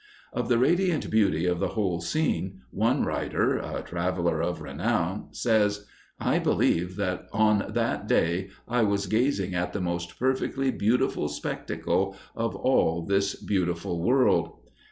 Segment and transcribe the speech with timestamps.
[0.33, 5.85] Of the radiant beauty of the whole scene, one writer, a traveler of renown, says:
[6.19, 12.15] "I believe that on that day I was gazing at the most perfectly beautiful spectacle
[12.35, 14.55] of all this beautiful world.